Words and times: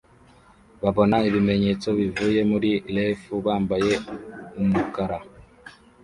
babona 0.81 1.17
ibimenyetso 1.29 1.87
bivuye 1.99 2.39
muri 2.51 2.71
ref 2.95 3.21
bambaye 3.45 3.93
umukara 4.61 5.19